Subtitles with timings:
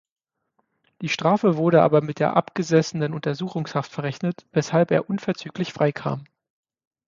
[1.03, 6.23] Die Strafe wurde aber mit der abgesessenen Untersuchungshaft verrechnet, weshalb er unverzüglich freikam.